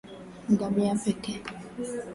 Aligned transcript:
Ngamia 0.51 0.91
pekee 1.03 1.39